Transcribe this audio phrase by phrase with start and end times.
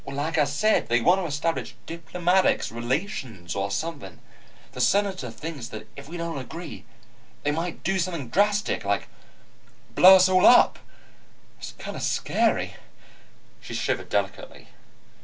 [0.07, 4.17] Like I say, they want to establish diplomatic relations or something.
[4.71, 6.85] The Senator thinks that if we don't agree,
[7.43, 9.07] they might do something drastic, like
[9.93, 10.79] blow us all up.
[11.59, 12.77] It's kind of scary."
[13.59, 14.69] She shivered delicately.